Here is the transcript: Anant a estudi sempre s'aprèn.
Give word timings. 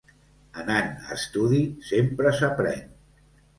Anant 0.63 0.89
a 1.09 1.17
estudi 1.17 1.61
sempre 1.91 2.35
s'aprèn. 2.41 2.85